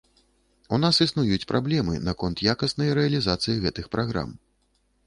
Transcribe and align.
У 0.77 0.79
нас 0.83 0.99
існуюць 1.05 1.47
праблемы 1.51 1.93
наконт 2.09 2.43
якаснай 2.55 2.93
рэалізацыі 3.01 3.61
гэтых 3.69 3.85
праграм. 3.99 4.35